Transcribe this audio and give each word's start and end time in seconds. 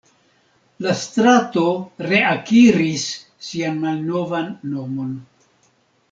La 0.83 0.93
strato 0.99 1.65
reakiris 2.11 3.03
sian 3.49 3.77
malnovan 3.83 4.49
nomon. 4.71 5.13